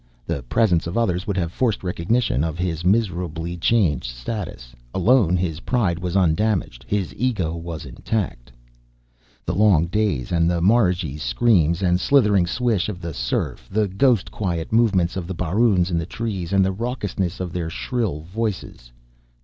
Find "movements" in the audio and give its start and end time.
14.73-15.15